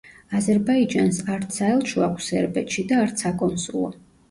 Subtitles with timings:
[0.37, 3.97] აზერბაიჯანს არც საელჩო აქვს სერბეთში და არც საკონსულო.